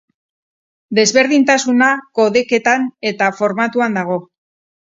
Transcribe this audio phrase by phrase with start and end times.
[0.99, 1.91] Desberdintasuna
[2.21, 4.21] kodeketan eta formatuan dago.